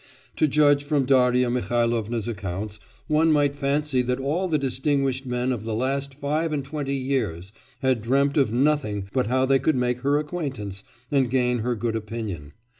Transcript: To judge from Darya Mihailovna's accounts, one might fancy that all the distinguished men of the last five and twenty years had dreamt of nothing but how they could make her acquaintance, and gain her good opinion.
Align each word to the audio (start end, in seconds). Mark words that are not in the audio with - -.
To 0.37 0.47
judge 0.47 0.83
from 0.83 1.05
Darya 1.05 1.51
Mihailovna's 1.51 2.27
accounts, 2.27 2.79
one 3.05 3.31
might 3.31 3.53
fancy 3.55 4.01
that 4.01 4.19
all 4.19 4.47
the 4.47 4.57
distinguished 4.57 5.27
men 5.27 5.51
of 5.51 5.63
the 5.63 5.75
last 5.75 6.15
five 6.15 6.51
and 6.51 6.65
twenty 6.65 6.95
years 6.95 7.53
had 7.83 8.01
dreamt 8.01 8.35
of 8.35 8.51
nothing 8.51 9.09
but 9.13 9.27
how 9.27 9.45
they 9.45 9.59
could 9.59 9.75
make 9.75 9.99
her 9.99 10.17
acquaintance, 10.17 10.83
and 11.11 11.29
gain 11.29 11.59
her 11.59 11.75
good 11.75 11.95
opinion. 11.95 12.53